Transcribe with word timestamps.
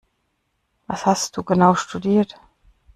Was 0.87 1.05
hast 1.05 1.37
du 1.37 1.43
genau 1.43 1.75
studiert? 1.75 2.33